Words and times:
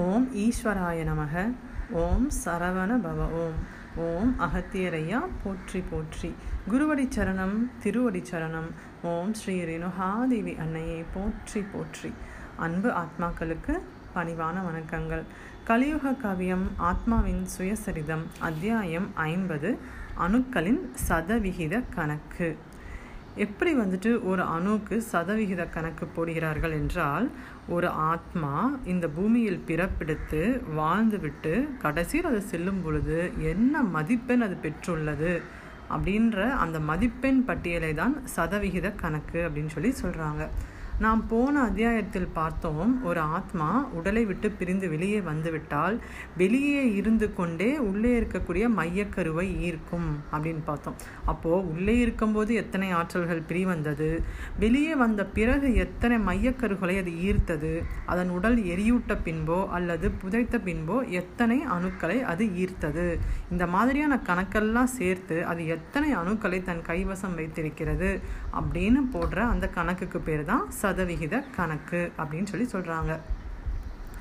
ஓம் 0.00 0.26
ஈஸ்வராய 0.34 0.98
நமக 1.04 1.52
ஓம் 2.02 2.30
சரவண 2.44 2.92
பவ 3.04 3.24
ஓம் 3.40 3.56
ஓம் 4.04 4.30
அகத்தியரையா 4.40 5.20
போற்றி 5.42 5.80
போற்றி. 5.90 6.34
குருவடி 6.70 7.04
சரணம் 7.16 7.56
திருவடி 7.82 8.22
சரணம் 8.30 8.70
ஓம் 9.02 9.34
ஸ்ரீ 9.34 9.64
ரேணுகாதேவி 9.64 10.54
அன்னையை 10.58 11.04
போற்றி 11.14 11.60
போற்றி. 11.60 12.12
அன்பு 12.56 12.90
ஆத்மாக்களுக்கு 13.02 13.76
பணிவான 14.14 14.56
வணக்கங்கள். 14.68 15.24
கலியுக 15.64 16.14
கவியம் 16.24 16.66
ஆத்மாவின் 16.90 17.44
சுயசரிதம் 17.58 18.24
அத்தியாயம் 18.40 19.10
ஐம்பது 19.14 19.78
அணுக்களின் 20.18 20.82
சதவிகித 21.08 21.82
கணக்கு. 21.94 22.56
எப்படி 23.36 23.70
வந்துட்டு 23.74 24.10
ஒரு 24.24 24.42
அணுக்கு 24.46 24.96
சதவிகித 25.10 25.62
கணக்கு 25.66 26.04
போடுகிறார்கள் 26.06 26.74
என்றால் 26.74 27.26
ஒரு 27.68 27.88
ஆத்மா 28.06 28.54
இந்த 28.84 29.06
பூமியில் 29.08 29.64
பிறப்பெடுத்து 29.66 30.42
வாழ்ந்துவிட்டு 30.76 31.54
கடைசியில் 31.78 32.24
அது 32.24 32.40
செல்லும் 32.42 32.82
பொழுது 32.82 33.18
என்ன 33.44 33.82
மதிப்பெண் 33.90 34.40
அது 34.40 34.58
பெற்றுள்ளது 34.62 35.32
அப்படின்ற 35.90 36.44
அந்த 36.56 36.78
மதிப்பெண் 36.82 37.40
பட்டியலை 37.44 37.92
தான் 37.94 38.14
சதவிகித 38.34 38.90
கணக்கு 38.96 39.40
அப்படின்னு 39.40 39.74
சொல்லி 39.74 39.92
சொல்கிறாங்க 39.96 40.44
நாம் 40.98 41.26
போன 41.28 41.60
அத்தியாயத்தில் 41.60 42.28
பார்த்தோம் 42.32 43.04
ஒரு 43.04 43.20
ஆத்மா 43.20 43.88
உடலை 43.92 44.24
விட்டு 44.24 44.50
பிரிந்து 44.50 44.88
வெளியே 44.88 45.20
வந்துவிட்டால் 45.20 46.00
வெளியே 46.36 46.94
இருந்து 46.94 47.34
கொண்டே 47.34 47.78
உள்ளே 47.78 48.20
இருக்கக்கூடிய 48.20 48.64
மையக்கருவை 48.76 49.58
ஈர்க்கும் 49.60 50.18
அப்படின்னு 50.32 50.62
பார்த்தோம். 50.64 50.94
அப்போது 51.24 51.68
உள்ளே 51.68 51.98
இருக்கும்போது 51.98 52.54
எத்தனை 52.54 52.94
ஆற்றல்கள் 52.94 53.42
பிரிவந்தது? 53.48 54.22
வெளியே 54.58 54.94
வந்த 54.94 55.26
பிறகு 55.26 55.74
எத்தனை 55.74 56.18
மையக்கருகளை 56.18 56.98
அது 56.98 57.10
ஈர்த்தது? 57.10 57.82
அதன் 58.06 58.28
உடல் 58.28 58.56
எரியூட்ட 58.56 59.16
பின்போ 59.24 59.68
அல்லது 59.68 60.10
புதைத்த 60.10 60.58
பின்போ 60.58 61.08
எத்தனை 61.08 61.60
அணுக்களை 61.60 62.22
அது 62.22 62.44
ஈர்த்தது? 62.44 63.18
இந்த 63.50 63.66
மாதிரியான 63.66 64.20
கணக்கெல்லாம் 64.26 64.92
சேர்த்து 64.98 65.46
அது 65.46 65.66
எத்தனை 65.66 66.16
அணுக்களை 66.16 66.62
தன் 66.62 66.82
கைவசம் 66.86 67.34
வைத்திருக்கிறது 67.34 68.20
அப்படின்னு 68.52 69.00
போடுற 69.12 69.38
அந்த 69.38 69.68
கணக்குக்கு 69.68 70.20
பேர் 70.20 70.44
தான் 70.44 70.70
சதவிகித 70.92 71.44
கணக்கு 71.56 72.00
அப்படின்னு 72.18 72.50
சொல்லி 72.50 72.66
சொல்கிறாங்க 72.72 73.12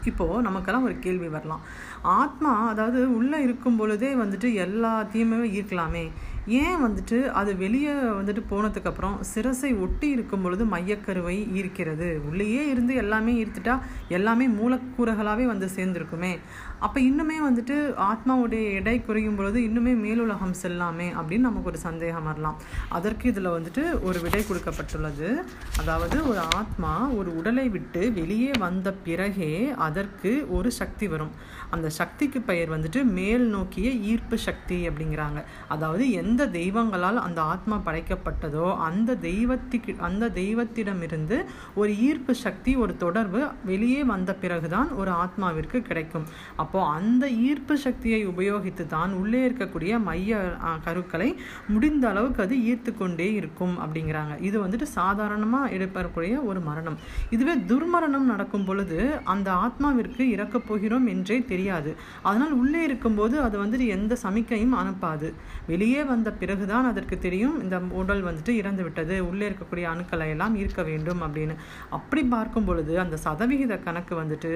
இப்போது 0.03 0.41
நமக்கெல்லாம் 0.41 0.83
ஒரு 0.83 0.99
கேள்வி 0.99 1.27
வரலாம். 1.27 1.63
ஆத்மா 2.01 2.51
அதாவது 2.67 3.15
உள்ளே 3.15 3.39
இருக்கும் 3.41 3.77
பொழுதே 3.77 4.13
வந்துட்டு 4.13 4.47
எல்லாத்தையுமே 4.67 5.39
ஈர்க்கலாமே. 5.59 6.03
ஏன் 6.47 6.77
வந்துட்டு 6.85 7.27
அது 7.29 7.57
வெளியே 7.57 7.91
வந்துட்டு 7.91 8.41
போனதுக்கப்புறம் 8.49 9.15
சிரசை 9.35 9.79
ஒட்டி 9.79 10.09
இருக்கும் 10.09 10.41
பொழுது 10.41 10.65
மையக்கருவை 10.65 11.35
ஈர்க்கிறது? 11.59 12.27
உள்ளேயே 12.29 12.67
இருந்து 12.67 12.95
எல்லாமே 12.95 13.33
ஈர்த்துட்டா 13.43 13.79
எல்லாமே 14.07 14.47
மூலக்கூறுகளாகவே 14.47 15.45
வந்து 15.45 15.69
சேர்ந்துருக்குமே. 15.75 16.39
அப்போ 16.79 16.99
இன்னுமே 16.99 17.35
வந்துட்டு 17.47 17.75
ஆத்மாவுடைய 18.07 18.71
எடை 18.73 19.01
குறையும் 19.01 19.35
பொழுது 19.35 19.59
இன்னுமே 19.59 19.93
மேலுலகம் 19.95 20.55
செல்லாமே 20.61 21.07
அப்படின்னு 21.17 21.47
நமக்கு 21.49 21.69
ஒரு 21.69 21.77
சந்தேகம் 21.77 22.23
வரலாம். 22.23 22.57
அதற்கு 22.89 23.29
இதில் 23.29 23.55
வந்துட்டு 23.57 23.83
ஒரு 24.01 24.19
விடை 24.19 24.45
கொடுக்கப்பட்டுள்ளது. 24.49 25.43
அதாவது 25.79 26.27
ஒரு 26.27 26.39
ஆத்மா 26.39 27.07
ஒரு 27.07 27.37
உடலை 27.37 27.69
விட்டு 27.69 28.13
வெளியே 28.13 28.51
வந்த 28.59 28.93
பிறகே 28.93 29.71
அதற்கு 29.87 30.47
ஒரு 30.49 30.71
சக்தி 30.71 31.07
வரும். 31.07 31.31
அந்த 31.69 31.89
சக்திக்கு 31.89 32.41
பெயர் 32.41 32.79
வந்துட்டு 32.79 33.03
மேல் 33.03 33.47
நோக்கிய 33.47 33.89
ஈர்ப்பு 33.89 34.37
சக்தி 34.37 34.87
அப்படிங்கிறாங்க. 34.87 35.43
அதாவது 35.67 36.11
எந்த 36.11 36.29
எந்த 36.31 36.43
தெய்வங்களால் 36.59 37.17
அந்த 37.23 37.39
ஆத்மா 37.53 37.77
படைக்கப்பட்டதோ 37.85 38.65
அந்த 38.87 39.15
தெய்வத்துக்கு 39.25 39.93
அந்த 40.07 40.25
தெய்வத்திடமிருந்து 40.37 41.37
ஒரு 41.81 41.91
ஈர்ப்பு 42.07 42.33
சக்தி 42.43 42.71
ஒரு 42.83 42.93
தொடர்பு 43.01 43.39
வெளியே 43.69 44.01
வந்த 44.11 44.31
பிறகுதான் 44.43 44.89
ஒரு 45.01 45.11
ஆத்மாவிற்கு 45.23 45.79
கிடைக்கும். 45.87 46.25
அப்போ 46.63 46.79
அந்த 46.97 47.23
ஈர்ப்பு 47.47 47.75
சக்தியை 47.85 48.19
உபயோகித்து 48.31 48.83
தான் 48.93 49.15
உள்ளே 49.21 49.41
இருக்கக்கூடிய 49.47 49.99
மைய 50.07 50.37
கருக்களை 50.85 51.29
முடிந்த 51.73 52.07
அளவுக்கு 52.11 52.43
அது 52.45 52.57
ஈர்த்து 52.69 52.93
கொண்டே 53.01 53.27
இருக்கும் 53.39 53.75
அப்படிங்கிறாங்க. 53.85 54.35
இது 54.49 54.57
வந்துட்டு 54.65 54.87
சாதாரணமாக 54.99 55.73
எடுப்பக்கூடிய 55.77 56.37
ஒரு 56.51 56.61
மரணம். 56.69 56.97
இதுவே 57.37 57.57
துர்மரணம் 57.73 58.31
நடக்கும் 58.33 58.67
பொழுது 58.69 58.99
அந்த 59.35 59.49
ஆத்மாவிற்கு 59.65 60.23
இறக்கப் 60.35 60.67
போகிறோம் 60.71 61.09
என்றே 61.15 61.39
தெரியாது. 61.53 61.93
அதனால் 62.29 62.55
உள்ளே 62.61 62.83
இருக்கும்போது 62.89 63.37
அது 63.47 63.57
வந்துட்டு 63.65 63.89
எந்த 63.97 64.13
சமிக்கையும் 64.25 64.79
அனுப்பாது. 64.83 65.29
வெளியே 65.71 66.01
வந்து 66.03 66.19
பிறகுதான் 66.29 66.89
அதற்கு 66.91 67.19
தெரியும் 67.19 67.55
இந்த 67.63 67.77
உடல் 68.01 68.23
வந்துட்டு 68.27 68.53
இறந்து 68.61 68.83
விட்டது 68.83 69.15
உள்ளே 69.29 69.45
இருக்கக்கூடிய 69.49 69.85
அணுக்களை 69.93 70.27
எல்லாம் 70.33 70.55
ஈர்க்க 70.61 70.83
வேண்டும் 70.83 71.21
அப்படின்னு. 71.27 71.55
அப்படி 71.89 72.23
பார்க்கும் 72.23 72.65
பொழுது 72.65 72.93
அந்த 72.99 73.17
சதவிகித 73.25 73.77
கணக்கு 73.77 74.15
வந்துட்டு 74.21 74.51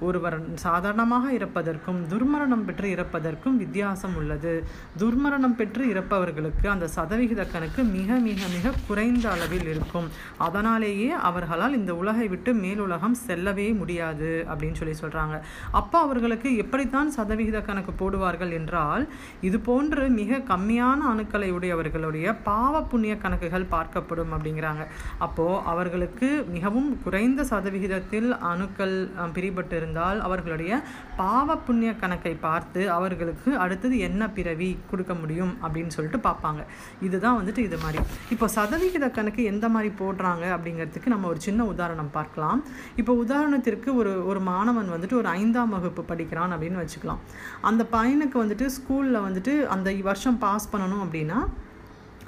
ஒருவர் 0.00 0.36
சாதாரணமாக 0.54 1.32
இறப்பதற்கும் 1.38 2.00
துர்மரணம் 2.12 2.64
பெற்று 2.68 2.88
இறப்பதற்கும் 2.96 3.56
வித்தியாசம் 3.56 4.16
உள்ளது. 4.20 4.54
துர்மரணம் 5.02 5.56
பெற்று 5.60 5.84
இறப்பவர்களுக்கு 5.94 6.68
அந்த 6.74 6.88
சதவிகித 6.96 7.44
கணக்கு 7.44 7.80
மிக 7.96 8.18
மிக 8.28 8.40
மிக 8.56 8.74
குறைந்த 8.88 9.26
அளவில் 9.30 9.68
இருக்கும். 9.74 10.08
அதனாலேயே 10.48 11.10
அவர்களால் 11.30 11.78
இந்த 11.80 11.94
உலகை 11.94 12.28
விட்டு 12.28 12.50
மேலுலகம் 12.64 13.16
செல்லவே 13.26 13.68
முடியாது 13.80 14.30
அப்படின்னு 14.50 14.78
சொல்லி 14.80 14.96
சொல்கிறாங்க 15.00 15.36
அப்போ 15.80 15.96
அவர்களுக்கு 16.06 16.48
எப்படித்தான் 16.62 17.10
சதவிகித 17.16 17.58
கணக்கு 17.68 17.92
போடுவார்கள் 18.00 18.52
என்றால் 18.58 19.04
இது 19.48 19.58
போன்று 19.68 20.04
மிக 20.18 20.38
கம்மியான 20.50 21.00
அணுக்களை 21.12 21.48
உடையவர்களுடைய 21.58 22.34
பாவ 22.48 22.82
புண்ணிய 22.92 23.14
கணக்குகள் 23.24 23.66
பார்க்கப்படும் 23.74 24.34
அப்படிங்கிறாங்க. 24.36 24.84
அப்போது 25.26 25.60
அவர்களுக்கு 25.72 26.28
மிகவும் 26.54 26.90
குறைந்த 27.04 27.40
சதவிகிதத்தில் 27.52 28.28
அணுக்கள் 28.52 28.96
பிரிபட்டு 29.36 29.76
இருந்தால் 29.80 30.20
அவர்களுடைய 30.26 30.80
பாவ 31.22 31.56
புண்ணிய 31.68 31.92
கணக்கை 32.02 32.34
பார்த்து 32.46 32.82
அவர்களுக்கு 32.98 33.50
அடுத்தது 33.64 33.96
என்ன 34.08 34.28
பிறவி 34.38 34.70
கொடுக்க 34.90 35.12
முடியும் 35.22 35.54
அப்படின்னு 35.64 35.94
சொல்லிட்டு 35.96 36.20
பார்ப்பாங்க. 36.28 36.62
இதுதான் 37.06 37.38
வந்துட்டு 37.40 37.62
இது 37.68 37.78
மாதிரி. 37.84 38.00
இப்போ 38.34 38.46
சதவிகித 38.58 39.08
கணக்கு 39.18 39.40
எந்த 39.52 39.66
மாதிரி 39.74 39.90
போடுறாங்க 40.00 40.44
அப்படிங்கிறதுக்கு 40.56 41.14
நம்ம 41.14 41.28
ஒரு 41.32 41.40
சின்ன 41.46 41.60
உதாரணம் 41.72 42.12
பார்க்கலாம். 42.18 42.60
இப்போ 43.00 43.12
உதாரணத்திற்கு 43.24 43.90
ஒரு 44.00 44.12
ஒரு 44.30 44.40
மாணவன் 44.50 44.92
வந்துட்டு 44.94 45.16
ஒரு 45.22 45.28
ஐந்தாம் 45.40 45.74
வகுப்பு 45.76 46.02
படிக்கிறான் 46.10 46.52
அப்படின்னு 46.54 46.82
வச்சுக்கலாம். 46.82 47.20
அந்த 47.68 47.82
பையனுக்கு 47.96 48.36
வந்துட்டு 48.42 48.66
ஸ்கூலில் 48.76 49.24
வந்துட்டு 49.26 49.52
அந்த 49.74 49.88
வருஷம் 50.08 50.38
பாஸ் 50.44 50.68
பண்ணணும் 50.72 50.99
அப்படின்னா 51.04 51.38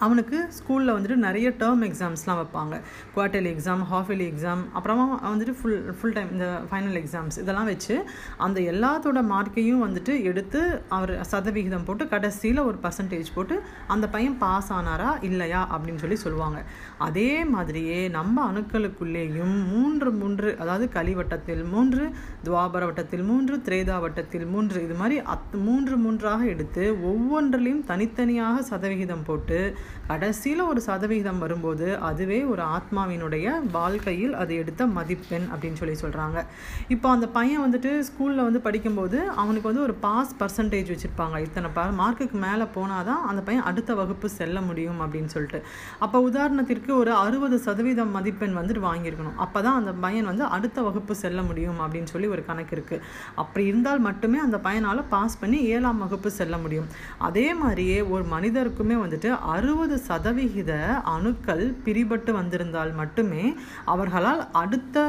அவனுக்கு 0.06 0.38
ஸ்கூலில் 0.58 0.94
வந்துட்டு 0.94 1.18
நிறைய 1.26 1.48
டேர்ம் 1.62 1.84
எக்ஸாம்ஸ்லாம் 1.88 2.38
வைப்பாங்க. 2.40 2.74
Quarterly 3.14 3.50
exam 3.54 3.82
half 3.92 4.10
yearly 4.12 4.26
exam 4.32 4.62
அப்புறமா 4.78 5.06
வந்துட்டு 5.24 5.54
ஃபுல் 5.60 5.78
ஃபுல் 5.98 6.16
டைம் 6.18 6.30
இந்த 6.36 6.46
ஃபைனல் 6.70 6.98
எக்ஸாம்ஸ் 7.02 7.38
இதெல்லாம் 7.42 7.68
வச்சு 7.72 7.96
அந்த 8.46 8.58
எல்லாத்தோட 8.72 9.22
மார்க்கையும் 9.32 9.82
வந்துட்டு 9.86 10.14
எடுத்து 10.30 10.62
அவர் 10.96 11.12
சதவிகிதம் 11.32 11.86
போட்டு 11.88 12.06
கடைசியில் 12.14 12.62
ஒரு 12.68 12.78
பர்சன்டேஜ் 12.84 13.30
போட்டு 13.36 13.56
அந்த 13.94 14.06
பையன் 14.14 14.38
பாஸ் 14.44 14.70
ஆனாரா 14.78 15.10
இல்லையா 15.30 15.60
அப்படின்னு 15.74 16.02
சொல்லி 16.04 16.18
சொல்லுவாங்க. 16.24 16.58
அதே 17.08 17.30
மாதிரியே 17.54 18.00
நம்ம 18.18 18.36
அணுக்களுக்குள்ளேயும் 18.52 19.56
மூன்று 19.72 20.10
மூன்று 20.20 20.48
அதாவது 20.62 20.86
கலிவட்டத்தில் 20.98 21.64
மூன்று 21.74 22.04
துவாபர 22.46 22.82
வட்டத்தில் 22.88 23.24
மூன்று 23.30 23.54
திரேதா 23.66 23.96
வட்டத்தில் 24.04 24.46
மூன்று 24.54 24.78
இது 24.86 24.94
மாதிரி 25.00 25.16
அத் 25.34 25.56
மூன்று 25.66 25.94
மூன்றாக 26.04 26.42
எடுத்து 26.54 26.84
ஒவ்வொன்றிலையும் 27.10 27.84
தனித்தனியாக 27.90 28.62
சதவிகிதம் 28.70 29.26
போட்டு 29.28 29.58
கடைசியில் 30.08 30.62
ஒரு 30.70 30.80
சதவிகிதம் 30.86 31.40
வரும்போது 31.42 31.86
அதுவே 32.08 32.38
ஒரு 32.52 32.62
ஆத்மாவினுடைய 32.76 33.46
வாழ்க்கையில் 33.76 34.34
அது 34.42 34.52
எடுத்த 34.62 34.82
மதிப்பெண் 34.96 35.46
அப்படின்னு 35.52 35.78
சொல்லி 35.80 35.96
சொல்கிறாங்க 36.02 36.38
இப்போ 36.94 37.08
அந்த 37.14 37.26
பையன் 37.36 37.62
வந்துட்டு 37.64 37.90
ஸ்கூலில் 38.08 38.44
வந்து 38.48 38.60
படிக்கும்போது 38.66 39.18
அவனுக்கு 39.42 39.68
வந்து 39.70 39.84
ஒரு 39.86 39.94
பாஸ் 40.06 40.32
பர்சன்டேஜ் 40.40 40.90
வச்சுருப்பாங்க. 40.92 41.36
இத்தனை 41.46 41.68
ப 41.76 41.84
மார்க்குக்கு 42.00 42.38
மேலே 42.46 42.66
போனால் 42.76 43.06
தான் 43.10 43.22
அந்த 43.30 43.42
பையன் 43.46 43.66
அடுத்த 43.70 43.94
வகுப்பு 44.00 44.30
செல்ல 44.38 44.60
முடியும் 44.68 45.00
அப்படின்னு 45.04 45.32
சொல்லிட்டு. 45.34 45.60
அப்போ 46.06 46.20
உதாரணத்திற்கு 46.28 46.92
ஒரு 47.02 47.14
அறுபது 47.24 47.58
சதவீதம் 47.66 48.12
மதிப்பெண் 48.16 48.58
வந்துட்டு 48.60 48.84
வாங்கியிருக்கணும். 48.88 49.38
அப்போ 49.46 49.62
தான் 49.68 49.78
அந்த 49.82 49.94
பையன் 50.06 50.28
வந்து 50.32 50.46
அடுத்த 50.58 50.82
வகுப்பு 50.88 51.16
செல்ல 51.22 51.42
முடியும் 51.50 51.80
அப்படின்னு 51.86 52.12
சொல்லி 52.14 52.30
ஒரு 52.34 52.44
கணக்கு 52.50 52.76
இருக்குது 52.78 53.02
அப்படி 53.44 53.64
இருந்தால் 53.70 54.04
மட்டுமே 54.08 54.40
அந்த 54.46 54.60
பையனால் 54.68 55.02
பாஸ் 55.14 55.40
பண்ணி 55.42 55.60
ஏழாம் 55.76 56.02
வகுப்பு 56.06 56.32
செல்ல 56.40 56.54
முடியும். 56.66 56.90
அதே 57.30 57.46
மாதிரியே 57.62 57.98
ஒரு 58.14 58.24
மனிதருக்குமே 58.34 58.98
வந்துட்டு 59.04 59.30
அறுபது 59.54 59.81
சதவிகித 59.88 61.00
அணுக்கள் 61.02 61.74
பிரிபட்டு 61.84 62.30
வந்திருந்தால் 62.30 62.92
மட்டுமே 62.92 63.54
அவர்களால் 63.84 64.50
அடுத்த 64.52 65.04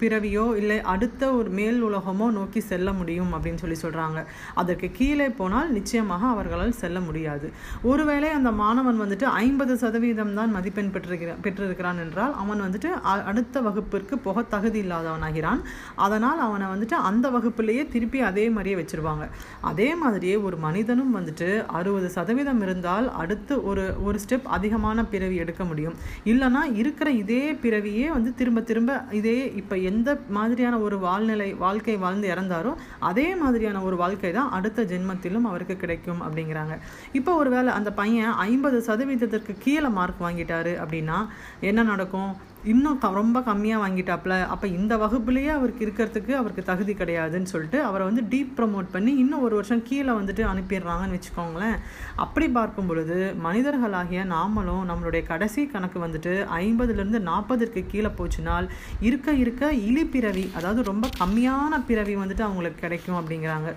பிறவியோ 0.00 0.56
இல்லை 0.56 0.80
அடுத்த 0.80 1.32
ஒரு 1.32 1.50
மேல் 1.50 1.84
உலகமோ 1.84 2.30
நோக்கி 2.30 2.60
செல்ல 2.60 2.92
முடியும் 2.92 3.32
அப்படின்னு 3.34 3.62
சொல்லி 3.62 3.78
சொல்கிறாங்க 3.82 4.24
அதற்கு 4.54 4.90
கீழே 4.90 5.28
போனால் 5.30 5.70
நிச்சயமாக 5.70 6.26
அவர்களால் 6.26 6.72
செல்ல 6.72 7.00
முடியாது. 7.00 7.52
ஒருவேளை 7.82 8.30
அந்த 8.30 8.50
மாணவன் 8.50 9.00
வந்துட்டு 9.00 9.22
ஐம்பது 9.22 9.76
சதவீதம் 9.76 10.34
தான் 10.34 10.50
மதிப்பெண் 10.50 10.92
பெற்றிருக்கிற 10.94 11.34
பெற்றிருக்கிறான் 11.42 11.98
என்றால் 11.98 12.32
அவன் 12.32 12.64
வந்துட்டு 12.66 12.92
அடுத்த 13.30 13.60
வகுப்பிற்கு 13.60 14.18
போக 14.18 14.42
தகுதி 14.42 14.82
இல்லாதவனாகிறான். 14.84 15.60
அதனால் 15.94 16.38
அவனை 16.38 16.66
வந்துட்டு 16.66 16.98
அந்த 17.10 17.30
வகுப்புலேயே 17.30 17.88
திருப்பி 17.88 18.20
அதே 18.20 18.50
மாதிரியே 18.50 18.78
வச்சிருவாங்க. 18.82 19.26
அதே 19.60 19.94
மாதிரியே 19.94 20.36
ஒரு 20.36 20.56
மனிதனும் 20.56 21.14
வந்துட்டு 21.16 21.64
அறுபது 21.66 22.08
சதவீதம் 22.08 22.62
இருந்தால் 22.62 23.08
அடுத்து 23.12 23.54
ஒரு 23.64 23.84
ஒரு 24.06 24.18
ஸ்டெப் 24.24 24.46
அதிகமான 24.56 25.04
பிறவி 25.04 25.36
எடுக்க 25.36 25.64
முடியும். 25.64 25.96
இல்லைன்னா 26.24 26.62
இருக்கிற 26.80 27.10
இதே 27.22 27.52
பிறவியே 27.64 28.06
வந்து 28.08 28.32
திரும்ப 28.34 28.60
திரும்ப 28.60 28.98
இதே 29.20 29.38
இப்போ 29.60 29.76
எந்த 29.90 30.18
மாதிரியான 30.38 30.78
ஒரு 30.78 30.98
வாழ்நிலை 30.98 31.54
வாழ்க்கை 31.54 31.96
வாழ்ந்து 31.96 32.28
இறந்தாரோ 32.34 32.74
அதே 33.10 33.28
மாதிரியான 33.34 33.82
ஒரு 33.82 33.96
வாழ்க்கை 33.96 34.32
தான் 34.32 34.50
அடுத்த 34.50 34.82
ஜென்மத்திலும் 34.82 35.48
அவருக்கு 35.50 35.76
கிடைக்கும் 35.76 36.22
அப்படிங்கிறாங்க. 36.26 36.76
இப்போ 37.12 37.34
ஒருவேளை 37.34 37.72
அந்த 37.72 37.92
பையன் 37.92 38.32
ஐம்பது 38.48 38.78
சதவீதத்திற்கு 38.88 39.54
கீழே 39.58 39.88
மார்க் 39.88 40.24
வாங்கிட்டாரு 40.26 40.74
அப்படின்னா 40.82 41.18
என்ன 41.60 41.82
நடக்கும்? 41.82 42.32
இன்னும் 42.72 42.98
க 43.02 43.08
ரொம்ப 43.18 43.38
கம்மியாக 43.48 43.82
வாங்கிட்டாப்ல. 43.82 44.34
அப்போ 44.52 44.66
இந்த 44.78 44.92
வகுப்புலேயே 45.02 45.50
அவருக்கு 45.56 45.82
இருக்கிறதுக்கு 45.86 46.32
அவருக்கு 46.40 46.62
தகுதி 46.70 46.94
கிடையாதுன்னு 47.00 47.50
சொல்லிட்டு 47.52 47.78
அவரை 47.88 48.04
வந்து 48.08 48.22
டீப் 48.32 48.52
ப்ரமோட் 48.58 48.88
பண்ணி 48.94 49.12
இன்னும் 49.22 49.44
ஒரு 49.46 49.54
வருஷம் 49.58 49.82
கீழே 49.90 50.12
வந்துட்டு 50.20 50.44
அனுப்பிடுறாங்கன்னு 50.52 51.18
வச்சுக்கோங்களேன். 51.18 51.76
அப்படி 52.24 52.48
பார்க்கும் 52.58 52.88
பொழுது 52.92 53.18
மனிதர்களாகிய 53.46 54.22
நாமளும் 54.34 54.86
நம்மளுடைய 54.90 55.22
கடைசி 55.32 55.64
கணக்கு 55.74 56.00
வந்துட்டு 56.06 56.34
ஐம்பதுலேருந்து 56.60 57.20
நாற்பதுக்கு 57.30 57.82
கீழே 57.92 58.12
போச்சுனால் 58.20 58.68
இருக்க 59.08 59.32
இருக்க 59.42 59.72
இழிப்பிறவி 59.88 60.46
அதாவது 60.60 60.82
ரொம்ப 60.92 61.08
கம்மியான 61.22 61.84
பிறவி 61.90 62.16
வந்துட்டு 62.22 62.46
அவங்களுக்கு 62.48 62.84
கிடைக்கும் 62.86 63.20
அப்படிங்கிறாங்க. 63.20 63.70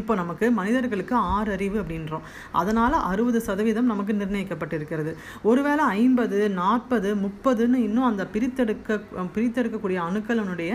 இப்போ 0.00 0.12
நமக்கு 0.22 0.46
மனிதர்களுக்கு 0.58 1.14
ஆறு 1.34 1.50
அறிவு 1.56 1.76
அப்படின்றோம். 1.82 2.24
அதனால் 2.60 2.96
அறுபது 3.10 3.40
சதவீதம் 3.48 3.90
நமக்கு 3.92 4.12
நிர்ணயிக்கப்பட்டிருக்கிறது. 4.20 5.12
ஒருவேளை 5.50 5.84
ஐம்பது 6.00 6.38
நாற்பது 6.60 7.10
முப்பதுன்னு 7.24 7.78
இன்னும் 7.88 8.08
அந்த 8.10 8.22
பிரித்தெடுக்க 8.34 9.00
பிரித்தெடுக்கக்கூடிய 9.34 9.98
அணுக்களினுடைய 10.08 10.72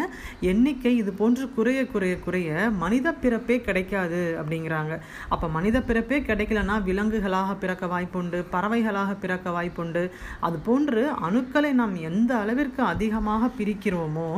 எண்ணிக்கை 0.51 0.93
இது 1.01 1.11
போன்று 1.21 1.45
குறைய 1.57 1.79
குறைய 1.93 2.15
குறைய 2.25 2.69
மனித 2.83 3.07
பிறப்பே 3.23 3.57
கிடைக்காது 3.67 4.21
அப்படிங்கிறாங்க. 4.39 4.93
அப்போ 5.33 5.47
மனித 5.57 5.77
பிறப்பே 5.89 6.19
கிடைக்கலன்னா 6.29 6.75
விலங்குகளாக 6.89 7.55
பிறக்க 7.63 7.85
வாய்ப்புண்டு 7.93 8.39
பறவைகளாக 8.55 9.11
பிறக்க 9.23 9.49
வாய்ப்புண்டு. 9.57 10.03
அது 10.47 10.57
போன்று 10.67 11.03
அணுக்களை 11.27 11.71
நாம் 11.81 11.95
எந்த 12.09 12.31
அளவிற்கு 12.43 12.81
அதிகமாக 12.93 13.49
பிரிக்கிறோமோ 13.59 14.29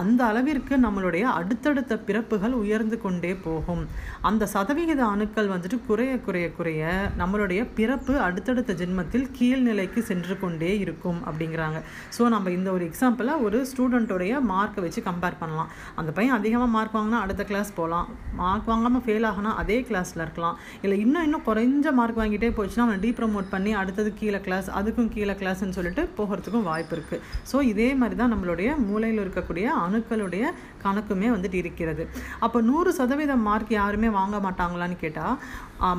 அந்த 0.00 0.20
அளவிற்கு 0.30 0.74
நம்மளுடைய 0.86 1.24
அடுத்தடுத்த 1.38 1.98
பிறப்புகள் 2.08 2.54
உயர்ந்து 2.62 2.96
கொண்டே 3.04 3.32
போகும். 3.46 3.82
அந்த 4.28 4.44
சதவிகித 4.52 5.00
அணுக்கள் 5.12 5.50
வந்துட்டு 5.52 5.76
குறைய 5.86 6.12
குறைய 6.26 6.46
குறைய 6.58 6.82
நம்மளுடைய 7.20 7.60
பிறப்பு 7.78 8.12
அடுத்தடுத்த 8.26 8.76
ஜென்மத்தில் 8.80 9.26
கீழ்நிலைக்கு 9.38 10.00
சென்று 10.10 10.34
கொண்டே 10.42 10.70
இருக்கும் 10.84 11.18
அப்படிங்கிறாங்க. 11.28 11.78
ஸோ 12.16 12.22
நம்ம 12.34 12.52
இந்த 12.56 12.68
ஒரு 12.76 12.84
எக்ஸாம்பிளை 12.90 13.32
ஒரு 13.46 13.58
ஸ்டூடெண்ட்டோடைய 13.70 14.34
மார்க்கை 14.52 14.82
வச்சு 14.84 15.00
கம்பேர் 15.08 15.38
பண்ணலாம். 15.42 15.70
அந்த 16.02 16.12
பையன் 16.18 16.36
அதிகமாக 16.38 16.70
மார்க் 16.76 16.96
வாங்கினா 16.98 17.20
அடுத்த 17.26 17.44
கிளாஸ் 17.50 17.72
போகலாம் 17.80 18.08
மார்க் 18.40 18.70
வாங்காமல் 18.72 19.04
ஃபெயில் 19.06 19.28
ஆகினா 19.30 19.52
அதே 19.64 19.78
கிளாஸில் 19.90 20.24
இருக்கலாம். 20.24 20.56
இல்லை 20.84 20.98
இன்னும் 21.04 21.26
இன்னும் 21.28 21.44
குறைஞ்ச 21.48 21.92
மார்க் 22.00 22.20
வாங்கிட்டே 22.22 22.50
போச்சுன்னா 22.60 22.86
அவனை 22.86 22.98
டீப்ரமோட் 23.06 23.52
பண்ணி 23.54 23.74
அடுத்தது 23.82 24.12
கீழே 24.22 24.40
கிளாஸ் 24.48 24.70
அதுக்கும் 24.80 25.12
கீழே 25.16 25.36
கிளாஸ்ன்னு 25.42 25.78
சொல்லிட்டு 25.80 26.04
போகிறதுக்கும் 26.20 26.66
வாய்ப்பு 26.70 26.96
இருக்குது 26.98 27.22
ஸோ 27.52 27.56
இதே 27.72 27.90
மாதிரி 28.00 28.18
தான் 28.22 28.34
நம்மளுடைய 28.34 28.70
மூளையில் 28.88 29.22
இருக்கக்கூடிய 29.24 29.66
அணுக்களுடைய 29.84 30.44
கணக்குமே 30.86 31.28
வந்துட்டு 31.34 31.58
இருக்கிறது. 31.62 32.04
அப்போ 32.46 32.60
நூறு 32.70 32.92
சதவீதம் 33.00 33.46
மார்க் 33.48 33.72
யாருமே 33.80 34.10
வாங்க 34.18 34.38
மாட்டாங்களான்னு 34.46 34.98
கேட்டால் 35.04 35.36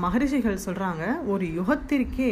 மகரிஷிகள் 0.04 0.64
சொல்கிறாங்க 0.66 1.04
ஒரு 1.32 1.46
யுகத்திற்கே 1.58 2.30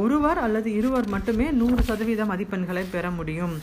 ஒருவர் 0.00 0.38
அல்லது 0.44 0.68
இருவர் 0.78 1.08
மட்டுமே 1.14 1.46
நூறு 1.60 1.82
சதவீத 1.88 2.22
மதிப்பெண்களை 2.30 2.84
பெற 2.94 3.06
முடியும். 3.18 3.54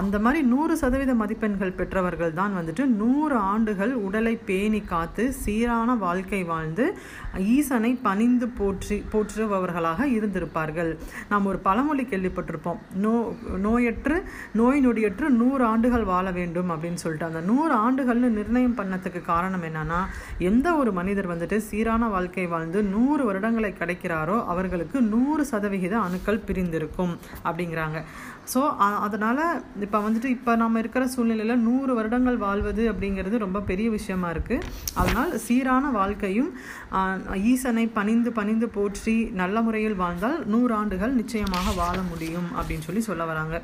அந்த 0.00 0.16
மாதிரி 0.24 0.40
நூறு 0.52 0.74
சதவீத 0.82 1.12
மதிப்பெண்கள் 1.20 1.76
பெற்றவர்கள் 1.78 2.36
தான் 2.40 2.54
வந்துட்டு 2.58 2.84
நூறு 3.00 3.36
ஆண்டுகள் 3.52 3.92
உடலை 4.06 4.34
பேணி 4.48 4.80
காத்து 4.92 5.24
சீரான 5.42 5.96
வாழ்க்கை 6.04 6.40
வாழ்ந்து 6.52 6.84
ஈசனை 7.56 7.92
பணிந்து 8.06 8.48
போற்றி 8.60 8.98
போற்றுபவர்களாக 9.12 10.06
இருந்திருப்பார்கள். 10.16 10.92
நாம் 11.32 11.48
ஒரு 11.52 11.60
பழமொழி 11.66 12.04
கேள்விப்பட்டிருப்போம் 12.12 12.80
நோ 13.04 13.14
நோயற்று 13.66 14.18
நோய் 14.60 14.84
நொடியற்று 14.86 15.28
நூறு 15.40 15.64
ஆண்டுகள் 15.72 16.06
வாழ 16.12 16.26
வேண்டும் 16.38 16.72
அப்படின்னு 16.74 17.02
சொல்லிட்டு 17.04 17.30
அந்த 17.30 17.42
நூறு 17.50 17.69
ஆண்டுகள்னு 17.84 18.28
நிர்ணயம் 18.38 18.76
பண்ணத்துக்கு 18.80 19.20
காரணம் 19.32 19.64
என்னன்னா 19.68 20.00
எந்த 20.50 20.68
ஒரு 20.80 20.92
மனிதர் 20.98 21.30
வந்துட்டு 21.32 21.56
சீரான 21.68 22.08
வாழ்க்கை 22.14 22.46
வாழ்ந்து 22.54 22.80
நூறு 22.94 23.24
வருடங்களை 23.28 23.72
கிடைக்கிறாரோ 23.80 24.36
அவர்களுக்கு 24.54 25.00
நூறு 25.12 25.44
சதவிகித 25.52 25.94
அணுக்கள் 26.06 26.44
பிரிந்திருக்கும் 26.48 27.14
அப்படிங்கிறாங்க. 27.46 27.98
ஸோ 28.52 28.60
அதனால் 29.06 29.42
இப்போ 29.86 29.98
வந்துட்டு 30.06 30.28
இப்போ 30.36 30.52
நம்ம 30.62 30.78
இருக்கிற 30.82 31.04
சூழ்நிலையில் 31.14 31.62
நூறு 31.66 31.92
வருடங்கள் 31.98 32.38
வாழ்வது 32.46 32.84
அப்படிங்கிறது 32.92 33.44
ரொம்ப 33.44 33.62
பெரிய 33.70 33.88
விஷயமா 33.96 34.30
இருக்குது 34.34 34.66
அதனால் 35.00 35.32
சீரான 35.46 35.90
வாழ்க்கையும் 35.98 36.50
ஈசனை 37.52 37.84
பணிந்து 37.98 38.32
பணிந்து 38.38 38.68
போற்றி 38.76 39.16
நல்ல 39.42 39.62
முறையில் 39.66 40.00
வாழ்ந்தால் 40.04 40.38
நூறு 40.54 40.74
ஆண்டுகள் 40.80 41.18
நிச்சயமாக 41.20 41.74
வாழ 41.82 41.98
முடியும் 42.10 42.50
அப்படின்னு 42.58 42.86
சொல்லி 42.88 43.04
சொல்ல 43.10 43.24
வராங்க. 43.30 43.56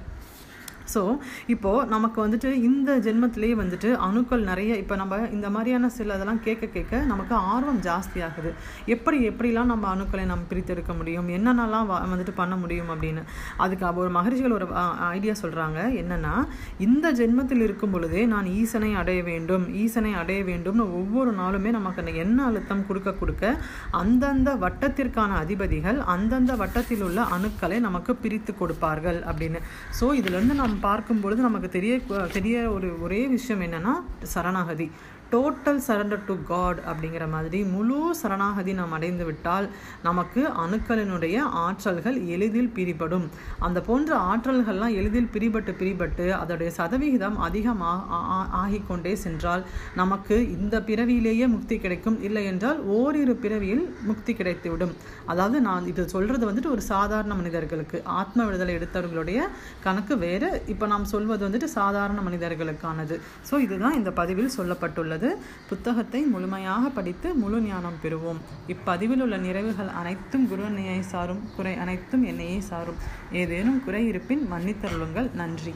ஸோ 0.94 1.02
இப்போது 1.46 1.88
நமக்கு 1.88 2.18
வந்துட்டு 2.26 2.50
இந்த 2.68 2.98
ஜென்மத்திலேயே 2.98 3.54
வந்துட்டு 3.62 3.90
அணுக்கள் 4.08 4.48
நிறைய 4.50 4.74
இப்போ 4.76 4.96
நம்ம 4.96 5.20
இந்த 5.32 5.50
மாதிரியான 5.50 5.88
சில 5.88 6.14
இதெல்லாம் 6.14 6.42
கேட்க 6.42 6.66
கேட்க 6.66 7.02
நமக்கு 7.12 7.34
ஆர்வம் 7.34 7.80
ஜாஸ்தியாகுது 7.80 8.52
எப்படி 8.86 9.18
எப்படிலாம் 9.28 9.70
நம்ம 9.72 9.84
அணுக்களை 9.94 10.24
நம்ம 10.24 10.44
பிரித்தெடுக்க 10.50 10.92
முடியும்? 10.96 11.28
என்னென்னலாம் 11.28 11.88
வந்துட்டு 12.12 12.34
பண்ண 12.34 12.56
முடியும் 12.56 12.90
அப்படின்னு. 12.94 13.22
அதுக்கு 13.56 13.84
ஒரு 14.02 14.10
மகரிஷிகள் 14.10 14.56
ஒரு 14.58 14.66
ஐடியா 15.08 15.34
சொல்கிறாங்க 15.42 15.78
என்னென்னா 16.02 16.34
இந்த 16.78 17.12
ஜென்மத்தில் 17.12 17.64
இருக்கும் 17.66 17.90
பொழுதே 17.90 18.22
நான் 18.26 18.46
ஈசனை 18.60 18.90
அடைய 18.94 19.22
வேண்டும் 19.22 19.64
ஈசனை 19.82 20.12
அடைய 20.14 20.40
வேண்டும்னு 20.44 20.84
ஒவ்வொரு 21.00 21.32
நாளுமே 21.40 21.70
நமக்கு 21.70 22.02
அந்த 22.04 22.14
எண்ண 22.24 22.38
அழுத்தம் 22.44 22.86
கொடுக்க 22.86 23.12
கொடுக்க 23.12 23.44
அந்தந்த 23.90 24.54
வட்டத்திற்கான 24.54 25.34
அதிபதிகள் 25.44 25.98
அந்தந்த 26.14 26.54
வட்டத்தில் 26.54 27.02
உள்ள 27.02 27.20
அணுக்களை 27.36 27.78
நமக்கு 27.80 28.14
பிரித்து 28.16 28.54
கொடுப்பார்கள் 28.54 29.20
அப்படின்னு. 29.30 29.60
ஸோ 30.00 30.08
இதுலேருந்து 30.20 30.56
நம்ம 30.62 30.75
பார்க்கும் 30.80 31.20
பொழுது 31.20 31.42
நமக்கு 31.42 31.68
தெரிய 31.68 32.00
தெரிய 32.32 32.70
ஒரு 32.70 33.02
ஒரே 33.02 33.26
விஷயம் 33.26 33.62
என்னென்னா 33.62 33.92
சரணாகதி. 34.22 34.90
டோட்டல் 35.32 35.80
சரண்டர் 35.86 36.24
டு 36.28 36.34
காட் 36.50 36.80
அப்படிங்கிற 36.90 37.24
மாதிரி 37.34 37.58
முழு 37.74 37.98
சரணாகதி 38.20 38.72
நாம் 38.80 38.94
அடைந்து 38.96 39.24
விட்டால் 39.28 39.66
நமக்கு 40.06 40.42
அணுக்களினுடைய 40.64 41.36
ஆற்றல்கள் 41.64 42.18
எளிதில் 42.34 42.70
பிரிபடும். 42.76 43.26
அந்த 43.66 43.78
போன்ற 43.88 44.10
ஆற்றல்கள்லாம் 44.30 44.94
எளிதில் 45.00 45.30
பிரிபட்டு 45.34 45.74
பிரிபட்டு 45.80 46.26
அதோடைய 46.40 46.70
சதவிகிதம் 46.78 47.38
அதிகமாக 47.46 48.20
ஆகிக்கொண்டே 48.62 49.14
சென்றால் 49.24 49.64
நமக்கு 50.00 50.38
இந்த 50.56 50.76
பிறவியிலேயே 50.90 51.48
முக்தி 51.54 51.78
கிடைக்கும். 51.84 52.18
இல்லை 52.28 52.44
என்றால் 52.52 52.80
ஓரிரு 52.98 53.36
பிறவியில் 53.44 53.84
முக்தி 54.10 54.34
கிடைத்துவிடும். 54.40 54.94
அதாவது 55.32 55.58
நான் 55.68 55.90
இது 55.92 56.02
சொல்கிறது 56.14 56.44
வந்துட்டு 56.50 56.74
ஒரு 56.76 56.84
சாதாரண 56.92 57.32
மனிதர்களுக்கு 57.40 57.96
ஆத்ம 58.20 58.44
விடுதலை 58.46 58.72
எடுத்தவர்களுடைய 58.78 59.40
கணக்கு 59.86 60.14
வேறு. 60.24 60.50
இப்போ 60.74 60.86
நாம் 60.94 61.10
சொல்வது 61.14 61.42
வந்துட்டு 61.46 61.70
சாதாரண 61.78 62.20
மனிதர்களுக்கானது. 62.28 63.18
ஸோ 63.50 63.54
இதுதான் 63.66 63.98
இந்த 64.00 64.10
பதிவில் 64.22 64.56
சொல்லப்பட்டுள்ளது. 64.58 65.14
உள்ளது 65.16 65.42
புத்தகத்தை 65.68 66.20
முழுமையாக 66.22 66.88
படித்து 66.88 67.34
முழு 67.34 67.60
ஞானம் 67.60 67.98
பெறுவோம். 68.02 68.40
இப்பதிவில் 68.68 69.22
உள்ள 69.22 69.36
நிறைவுகள் 69.38 69.92
அனைத்தும் 69.92 70.48
குருவனையை 70.50 71.00
சாரும். 71.00 71.42
குறை 71.56 71.74
அனைத்தும் 71.76 72.24
என்னையே 72.24 72.60
சாரும். 72.60 72.98
ஏதேனும் 73.32 73.84
குறை 73.84 74.06
இருப்பின் 74.06 74.48
மன்னித்தருளுங்கள். 74.52 75.32
நன்றி. 75.32 75.74